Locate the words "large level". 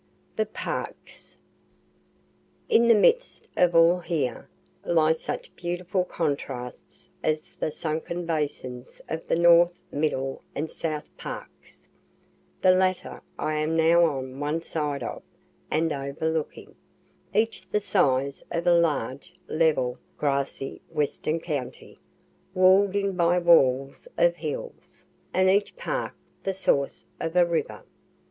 18.73-19.99